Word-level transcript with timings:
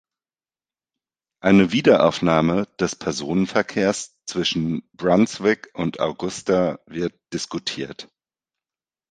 Eine 1.43 1.71
Wiederaufnahme 1.73 2.67
des 2.79 2.95
Personenverkehrs 2.95 4.15
zwischen 4.25 4.81
Brunswick 4.93 5.69
und 5.75 5.99
Augusta 5.99 6.79
wird 6.87 7.13
diskutiert. 7.31 8.09